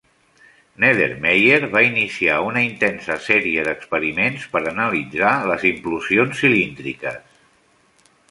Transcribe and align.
Neddermeyer 0.83 1.59
va 1.73 1.81
iniciar 1.87 2.37
una 2.45 2.63
intensa 2.67 3.17
sèrie 3.27 3.65
d'experiments 3.67 4.47
per 4.55 4.63
analitzar 4.73 5.33
les 5.51 5.67
implosions 5.73 6.43
cilíndriques. 6.45 7.21